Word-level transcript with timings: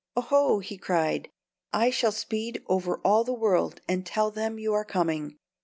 "Oho!" 0.17 0.57
he 0.57 0.79
cried, 0.79 1.29
"I 1.71 1.91
shall 1.91 2.11
speed 2.11 2.63
over 2.65 2.97
all 3.05 3.23
the 3.23 3.35
world 3.35 3.81
and 3.87 4.03
tell 4.03 4.31
them 4.31 4.57
you 4.57 4.73
are 4.73 4.83
coming. 4.83 5.37